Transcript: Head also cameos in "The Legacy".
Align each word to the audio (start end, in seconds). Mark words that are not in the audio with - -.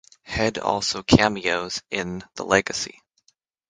Head 0.23 0.57
also 0.57 1.03
cameos 1.03 1.83
in 1.91 2.23
"The 2.33 2.43
Legacy". 2.43 3.03